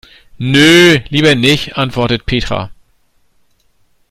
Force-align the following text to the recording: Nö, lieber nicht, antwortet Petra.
Nö, 0.39 0.97
lieber 1.09 1.35
nicht, 1.35 1.77
antwortet 1.77 2.25
Petra. 2.25 2.71